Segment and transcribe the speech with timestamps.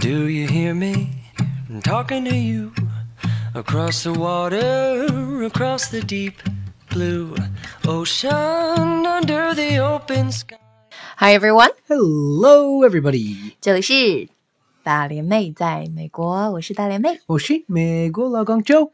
[0.00, 1.08] Do you hear me
[1.82, 2.72] talking to you
[3.54, 6.34] across the water, across the deep
[6.90, 7.34] blue
[7.86, 10.58] ocean, under the open sky?
[11.16, 13.54] Hi everyone， Hello, everybody！
[13.60, 14.28] 这里是
[14.82, 17.20] 大连妹，在美国，我是大连妹。
[17.26, 18.90] 我是美国老公 Joe.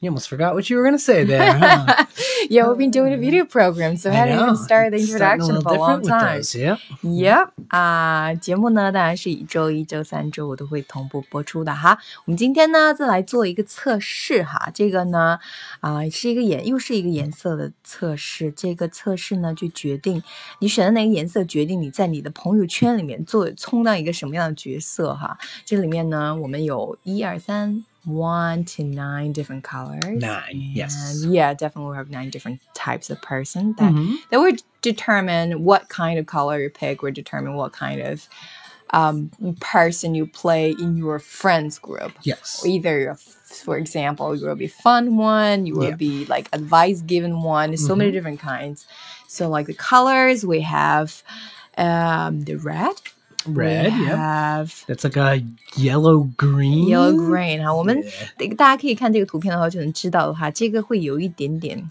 [0.00, 2.06] You almost forgot what you were going to say there, huh?
[2.48, 4.52] Yeah, we've been doing a video program, so I I hadn't know.
[4.52, 6.36] even started the It's starting a introduction little for a long different with time.
[6.38, 6.76] those, yeah.
[7.02, 11.98] Yep 啊、节目呢当然是以周一、周三、周五都会同步播出的哈。
[12.24, 15.38] 我们今天呢再来做一个测试哈，这个呢
[15.80, 18.50] 啊、是一个颜，又是一个颜色的测试。
[18.50, 20.22] 这个测试呢就决定
[20.58, 25.38] 你选的哪个颜色，决定你在你的朋友圈里面做充当一个什么样的角色哈。
[25.64, 27.84] 这里面呢我们有一二三。
[28.05, 30.21] One to nine different colors.
[30.21, 31.23] Nine, yes.
[31.27, 34.17] Yeah, definitely we have nine different types of person that Mhm.
[34.29, 38.27] that would determine what kind of color you pick would determine what kind of
[38.91, 42.61] um, person you play in your friends group Yes.
[42.65, 45.95] either for example you will be fun one you will Yeah.
[45.95, 48.85] be like advice given one so many different kinds
[49.27, 51.23] so like the colors we have
[51.79, 52.95] um, the red
[53.46, 54.18] Red, we yep.
[54.18, 55.42] have That's like a
[55.74, 56.88] yellow green.
[56.88, 58.28] yellow green 哈，我们 Yeah.
[58.36, 61.82] 这个大家可以看这个图片的话，就能知道的话，这个会有一点点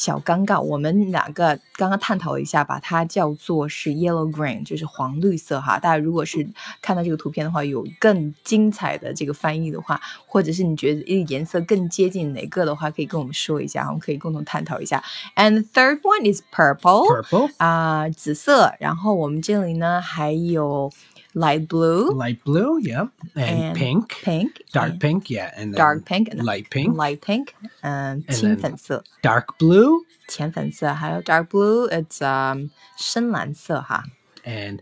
[0.00, 0.58] 小尴尬。
[0.58, 5.78] 我们两个刚刚探讨了一下，把它叫做是 yellow green，就是黄绿色哈。
[5.78, 6.48] 大家如果是
[6.80, 15.04] 看到这个图片的话，有更精彩的这个翻译的话，或者是你觉得这个颜色更接近哪个的话，可以跟我们说一下，我们可以共同探讨一下。
[15.36, 18.72] And the third one is purple，Purple, 啊、紫色。
[18.80, 20.90] 然后我们这里呢还有
[21.33, 22.11] light blue。
[22.11, 23.07] light blue, yeah.
[23.35, 24.15] And, And pink.
[24.23, 25.51] pink, Dark and pink, yeah.
[25.55, 26.95] And then dark pink, and light pink.
[26.95, 34.03] light pink，嗯， And 青 then- 粉色、 Dark blue 浅粉色，还有 dark blue，it's um 深蓝色哈。
[34.45, 34.79] and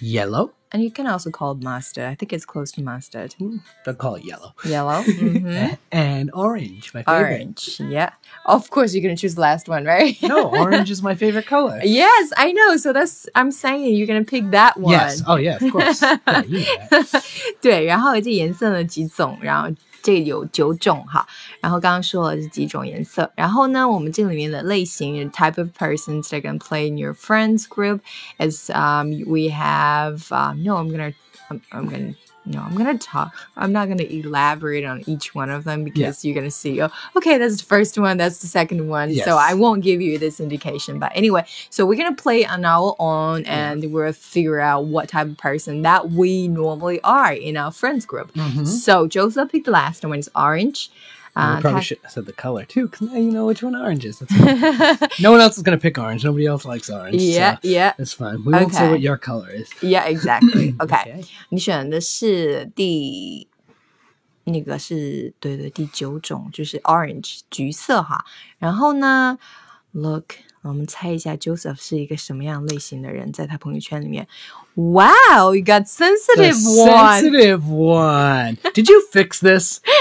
[0.00, 0.50] yellow.
[0.72, 2.04] And you can also call it mustard.
[2.04, 3.36] I think it's close to mustard.
[3.86, 4.54] I'll call it yellow.
[4.64, 5.78] Yellow, mhm.
[5.92, 7.30] And orange, my favorite.
[7.30, 7.80] orange.
[7.80, 8.10] Yeah.
[8.44, 10.20] Of course, you're gonna choose the last one, right?
[10.20, 11.78] No, orange is my favorite color.
[11.84, 12.76] yes, I know.
[12.76, 14.90] So that's I'm saying you're gonna pick that one.
[14.90, 15.22] Yes.
[15.28, 16.02] Oh, yeah, of course.
[16.02, 17.24] yeah, you know that.
[17.62, 19.70] 对，然后这颜色呢几种，然后
[20.02, 21.26] 这个有九种哈，
[21.60, 28.00] 然后刚刚说了是几种颜色，然后呢，我们这里面的类型 type of persons that can play in your friends group
[28.38, 31.13] is um we have um no I'm gonna
[31.49, 32.13] I'm, I'm gonna
[32.45, 33.35] no, I'm gonna talk.
[33.57, 37.37] I'm not gonna elaborate on each one of them because you're gonna see, oh, okay,
[37.37, 39.11] that's the first one, that's the second one.
[39.11, 39.25] Yes.
[39.25, 40.97] So I won't give you this indication.
[40.99, 45.27] But anyway, so we're gonna play on our own and we'll figure out what type
[45.27, 48.33] of person that we normally are in our friends group.
[48.33, 48.65] Mhm.
[48.65, 50.89] So Joseph picked the last one, it's orange.
[51.36, 53.74] We Uh, probably他 should have said the color too, because now you know which one
[53.74, 54.20] orange is.
[54.20, 55.10] That's fine.
[55.18, 56.24] no one else is going to pick orange.
[56.24, 57.20] Nobody else likes orange.
[57.20, 58.44] yeah, so yeah, that's fine.
[58.44, 58.90] We won't say Okay.
[58.92, 59.68] what your color is.
[59.82, 60.76] yeah, exactly.
[60.80, 60.94] Okay.
[60.94, 61.24] Okay.
[61.48, 63.48] 你选的是第
[64.44, 68.24] 那个是对对第九种，就是 orange 橘色哈。
[68.60, 69.36] 然后呢，
[69.90, 74.28] look，我们猜一下 Joseph 是一个什么样类型的人，在他朋友圈里面。
[74.76, 77.20] Wow, you got The sensitive one.
[77.22, 78.56] sensitive one.
[78.72, 79.80] Did you fix this?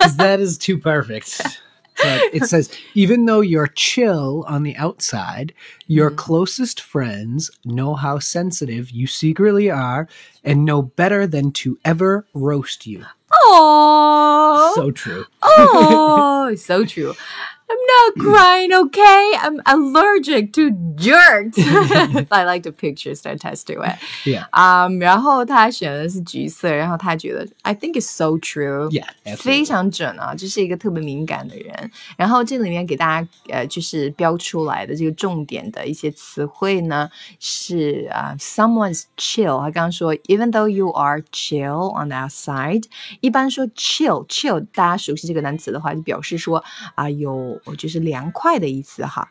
[0.00, 1.60] Because that is too perfect.
[2.02, 5.52] But it says, even though you're chill on the outside,
[5.86, 6.16] your mm-hmm.
[6.16, 10.08] closest friends know how sensitive you secretly are
[10.42, 13.04] and know better than to ever roast you.
[13.32, 15.26] Oh, So true.
[15.42, 17.14] oh, so true.
[17.69, 19.33] I'm not crying, okay?
[19.39, 21.57] I'm allergic to jerks.
[22.29, 23.95] I like the pictures that attest to it.
[24.23, 24.45] Yeah.
[24.51, 29.07] 啊、然后他选的是橘色，然后他觉得 I think it's so true， Yeah.
[29.37, 29.65] 非 Absolutely.
[29.65, 31.91] 常准啊，这是一个特别敏感的人。
[32.15, 37.09] 然后这里面给大家呃，就是标出来的这个重点的一些词汇呢，
[37.39, 39.57] 是啊、s o m e o n e s chill。
[39.59, 42.83] 他刚刚说，even though you are chill on the outside，
[43.21, 49.29] 一般说 chill，chill，大家熟悉这个单词的话，就表示说啊、有 就是凉快的意思哈。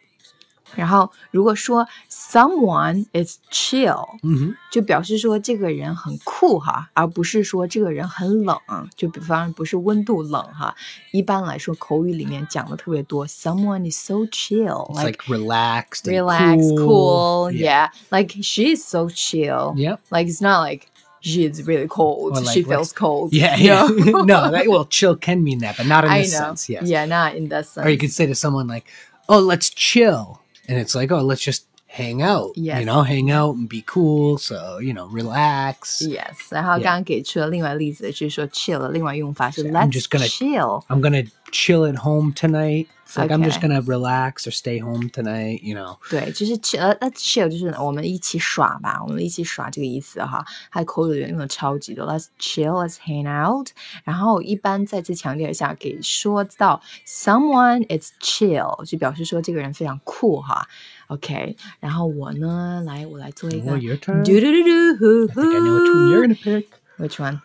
[0.75, 4.57] 然后如果说 someone is chill， Mhm.
[4.73, 8.59] 就表示说这个人很酷哈，而不是说这个人很冷。
[8.97, 10.75] 就比方不是温度冷哈，
[11.13, 13.25] 一般来说口语里面讲的特别多。
[13.29, 17.53] Someone is so chill, It's like, relaxed and relaxed, cool.
[17.53, 17.63] Yeah.
[17.63, 17.91] Yeah.
[18.11, 19.77] like she is so chill.
[19.77, 20.01] Yep.
[20.11, 20.89] Like it's not like
[21.21, 22.37] she is really cold.
[22.37, 23.33] Or like she what's- feels cold.
[23.33, 23.87] Yeah, you yeah.
[23.89, 24.23] know?
[24.25, 26.39] no, that, well, chill can mean that, but not in I this know.
[26.55, 26.69] sense.
[26.69, 26.85] Yes.
[26.87, 27.87] Yeah, not in that sense.
[27.87, 28.85] Or you could say to someone like,
[29.29, 32.81] "Oh, let's chill," and it's like, "Oh, let's just hang out." Yes.
[32.81, 34.37] You know, hang out and be cool.
[34.39, 36.03] So you know, relax.
[36.03, 40.85] Yes，然后刚刚给出了另外例子，就是说 chill 的另外用法是 I'm let's just gonna- chill。
[40.89, 42.89] I'm gonna chill at home tonight.
[43.09, 43.69] It's like I'm just Okay.
[43.69, 45.63] gonna relax or stay home tonight.
[45.63, 45.99] You know.
[46.11, 50.45] 对，就是 chill，呃那 chill 就是我们一起耍吧，我们一起耍这个意思哈。
[50.71, 53.69] 它的口语用的超级多，Let's chill，Let's hang out。
[54.05, 60.67] 然后一般再次强调一下，给说到 someone is chill，就表示说这个人非常酷哈。
[61.09, 64.25] OK，然后我呢，来我来做一个 Oh, your turn.
[64.25, 66.67] do do do do hoo I think I know which one you're gonna pick.
[66.97, 67.41] Which one?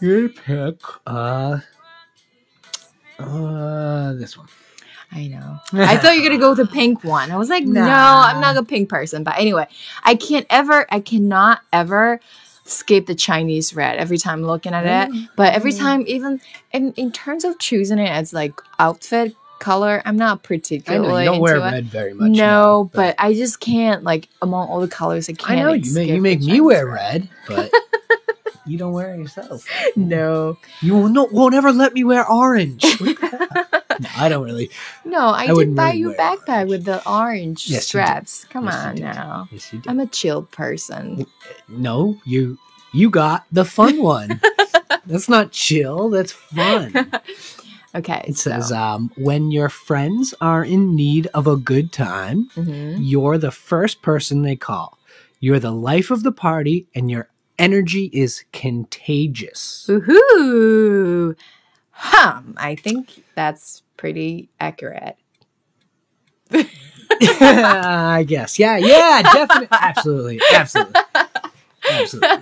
[0.00, 1.60] You're gonna pick uh
[3.18, 4.46] uh this one.
[5.15, 5.59] I know.
[5.73, 7.31] I thought you were gonna go with a pink one.
[7.31, 8.25] I was like, no, Nah.
[8.25, 9.23] I'm not a pink person.
[9.23, 9.67] But anyway,
[10.03, 12.19] I can't ever, I cannot ever
[12.65, 15.13] skip the Chinese red every time looking at it.
[15.13, 15.29] Mm.
[15.35, 15.79] But every mm.
[15.79, 20.33] time, even in, in terms of choosing it as like outfit color, I'm not I
[20.33, 21.61] know particularly you don't wear it.
[21.61, 22.31] red very much.
[22.31, 25.29] No, now, but I just can't like among all the colors.
[25.29, 25.51] I can't.
[25.51, 27.71] I know you make you make me wear red, but
[28.65, 29.67] you don't wear it yourself.
[29.95, 32.83] No, You will no, won't ever let me wear orange.
[34.03, 34.69] no, I don't really.
[35.05, 38.45] no, I, I did buy really you a backpack with the orange Yes, straps.
[38.45, 39.47] Come Yes, on now.
[39.51, 39.73] Yes.
[39.87, 41.25] I'm a chill person.
[41.67, 42.57] No, you
[42.93, 44.39] you got the fun one.
[45.05, 46.09] that's not chill.
[46.09, 47.11] That's fun.
[47.95, 52.49] Okay, It so- says, um, when your friends are in need of a good time,
[52.55, 52.97] Mhm.
[52.99, 54.97] you're the first person they call.
[55.39, 57.29] You're the life of the party, and your
[57.59, 59.85] energy is contagious.
[59.87, 61.35] Woohoo!
[62.02, 65.16] Hum, I think that's pretty accurate.
[66.50, 68.58] I guess.
[68.58, 69.68] Yeah, yeah, definitely.
[69.70, 70.40] absolutely.
[70.54, 71.00] Absolutely.
[71.90, 72.38] Absolutely.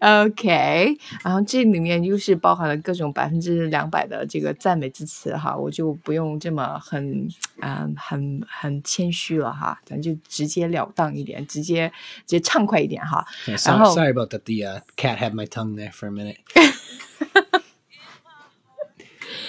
[0.00, 7.26] OK，然后这里面又是包含了各种百分之两百的这个赞美之词哈，我就不用这么很
[7.62, 11.88] 嗯很很谦虚了哈，咱就直截了当一点，直接
[12.26, 13.24] 直接畅快一点哈。
[13.46, 13.94] Yeah, sorry, Oh.
[13.94, 14.44] sorry about that.
[14.44, 16.36] The uh, cat had my tongue there for a minute.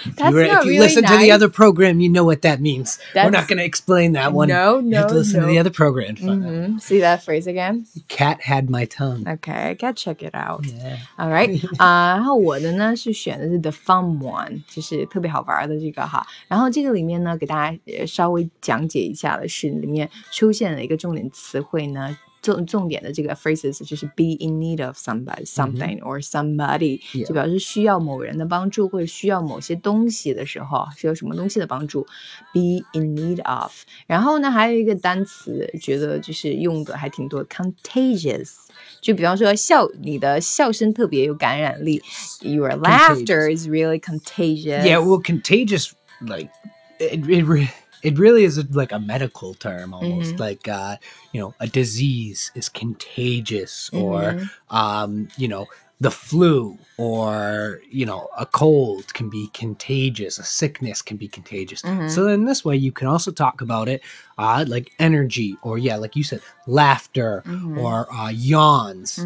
[0.06, 1.34] If That's you, were- not if you really listen to the nice.
[1.34, 2.98] other program, you know what that means.
[3.14, 4.48] We're That's- not going to explain that one.
[4.48, 5.52] No, you have to no, listen to no.
[5.52, 6.14] the other program.
[6.16, 6.52] to find out.
[6.52, 6.80] Mhm.
[6.80, 7.86] See that phrase again?
[8.08, 9.24] Cat had my tongue.
[9.26, 10.64] Okay, I gotta check it out.
[10.64, 10.98] Yeah.
[11.16, 16.26] All right，啊、然后我的呢是选的是 the fun one，就是特别好玩的这个哈。
[16.48, 22.16] 然后这个里面呢，给大家呃稍微讲解一下的是，里面出现了一个重点词汇呢。
[22.42, 27.26] 重重点的这个 phrases 就是 be in need of somebody something or somebody，、 Yeah.
[27.26, 32.06] 就表示需要某人的帮助或者需要某些东西的时候，需要什么东西的帮助，
[32.54, 33.72] be in need of。
[34.06, 38.52] 然后呢，还有一个单词，觉得就是用的还挺多，contagious。
[39.00, 42.00] 就比方说笑，你的笑声特别有感染力，
[42.40, 44.84] your laughter is really contagious。
[44.84, 45.90] Yeah, well, contagious,
[46.20, 46.50] like,
[46.98, 47.68] it, it, re-
[48.03, 50.39] it really is like a medical term almost.
[50.39, 50.97] Like, uh,
[51.31, 54.37] you know, a disease is contagious, or,
[54.69, 55.67] um, you know,
[56.00, 61.82] the flu or, you know, a cold can be contagious, a sickness can be contagious.
[62.08, 64.00] So then this way you can also talk about it
[64.36, 67.42] uh, like energy or, yeah, like you said, laughter
[67.76, 69.18] or uh, yawns.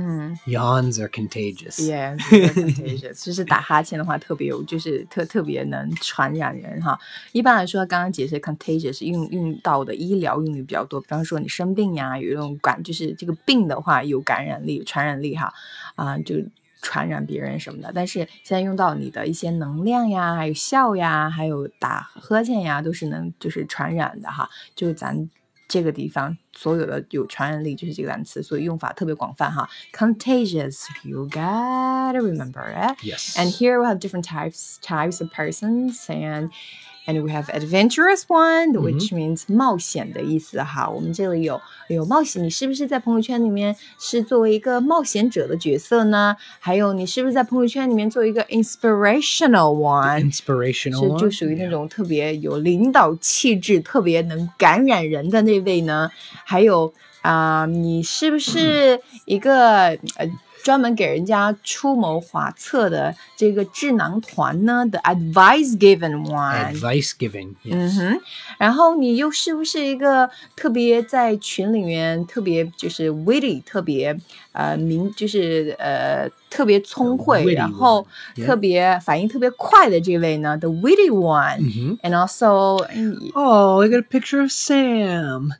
[0.47, 1.79] Yawns are contagious.
[1.79, 6.99] Yeah, very contagious 就是打哈欠的话特别有，就是特特别能传染人哈。
[7.33, 15.53] 一般来说，刚刚解释 contagious 用用到的医疗用语比较多，比方说你生病呀，有一种感，就是这个病的话有感染力、有传染力哈，
[15.97, 16.37] 啊、就
[16.88, 17.92] 传染别人什么的。
[17.94, 24.50] 但是现在用到你的一些能量呀，还有笑呀，还有打呵欠呀，都是能就是传染的哈。
[24.74, 25.30] 就咱
[25.68, 29.70] 这个地方所有的有传染力就是这个单词，所以用法特别广泛哈。
[29.92, 32.96] Contagious, you gotta remember it.
[33.04, 33.36] Yes.
[33.36, 36.52] And here we have different types types of persons and
[37.07, 40.89] and we have adventurous one, which means 冒险的意思哈。
[40.89, 46.37] 我们这里有有冒险，你是不是在朋友圈里面是作为一个冒险者的角色呢？
[46.61, 50.31] 还有你是不是在朋友圈里面做一个 inspirational one？
[50.31, 51.19] Inspirational 是 one?
[51.19, 56.11] 就属于那种特别有领导气质、特别能感染人的那位呢？
[56.45, 60.29] 还有啊、你是不是一个呃
[60.68, 66.74] 专门给人家出谋划策的这个智囊团呢？The advice given one。
[66.74, 67.56] Advice giving.
[67.64, 67.72] Yes.
[67.72, 68.20] 嗯哼，
[68.58, 74.14] 然后你又是不是一个特别在群里面特别就是 witty，特别
[74.52, 78.06] 呃明就是呃特别聪慧然后
[78.46, 81.98] 特别反应特别快的这位呢？The witty one，、Mhm.
[82.02, 85.54] and also 嗯 Oh, I got a picture of Sam.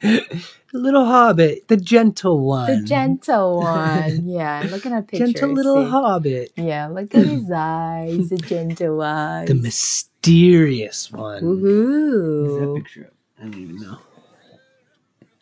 [0.00, 2.70] the little hobbit, the gentle one.
[2.82, 4.28] the gentle one.
[4.28, 5.26] Yeah, look at a picture.
[5.26, 5.90] gentle little see.
[5.90, 6.52] hobbit.
[6.56, 9.48] Yeah, look at his eyes, the gentle eyes.
[9.48, 11.44] The mysterious one.
[11.44, 12.76] Where's that Woohoo!
[12.76, 13.12] picture up?
[13.38, 13.98] I don't even know.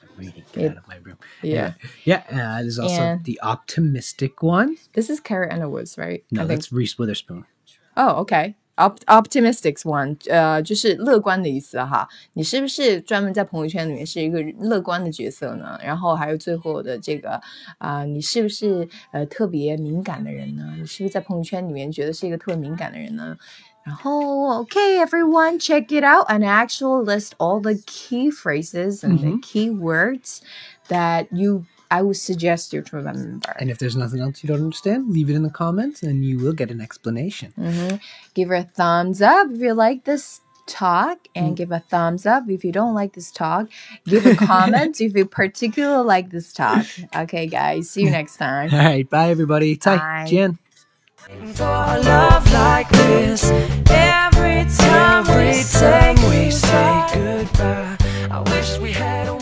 [0.03, 0.45] I'm reading.
[0.53, 1.19] Get It- out of my room.
[1.43, 1.75] Yeah.
[2.05, 2.23] Yeah.
[2.31, 4.77] Uh, there's also And- the optimistic one.
[4.95, 6.25] This is Carrie Underwoods, right?
[6.31, 6.61] No, I think.
[6.61, 7.45] that's Reese Witherspoon.
[7.97, 12.08] Oh, okay op optimistic one，呃，就是乐观的意思哈。
[12.34, 15.80] 你是不是专门在朋友圈里面是一个乐观的角色呢？
[15.84, 17.40] 然后还有最后的这个
[17.78, 20.64] 啊、你是不是呃特别敏感的人呢？
[20.80, 23.36] 你是不是在朋友圈里面觉得是一个特别敏感的人呢？
[23.84, 30.40] 然后，Okay, everyone, check it out and actually list all the key phrases and the key words
[30.88, 33.55] that you I would suggest you to remember.
[33.59, 36.39] And if there's nothing else you don't understand, leave it in the comments and you
[36.39, 37.53] will get an explanation.
[37.59, 37.97] Mm-hmm.
[38.35, 41.57] Give her a thumbs up if you like this talk and mm.
[41.57, 43.69] give a thumbs up if you don't like this talk.
[44.05, 46.87] Give a comment if you particularly like this talk.
[47.15, 48.73] Okay, guys, see you next time.
[48.73, 49.77] All right, bye everybody.
[49.77, 49.97] Bye.
[49.97, 50.25] Bye.
[50.27, 50.59] Jen.
[51.55, 53.51] For a love like this,
[53.91, 57.97] every time, every time we say goodbye,
[58.31, 59.36] I wish we had.